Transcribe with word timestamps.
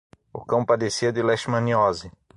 O 0.33 0.43
cão 0.43 0.65
padecia 0.65 1.13
de 1.13 1.21
leishmaniose 1.27 2.07